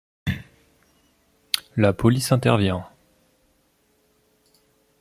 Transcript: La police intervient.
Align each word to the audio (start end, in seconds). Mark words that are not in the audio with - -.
La 1.77 1.93
police 1.93 2.31
intervient. 2.31 2.89